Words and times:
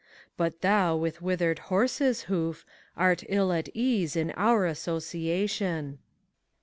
But 0.35 0.61
thou 0.61 0.95
with 0.95 1.21
withered 1.21 1.59
horseVhoof, 1.69 2.63
Art 2.97 3.23
ill 3.29 3.53
at 3.53 3.69
ease 3.75 4.15
in 4.15 4.31
our 4.31 4.65
association. 4.65 5.99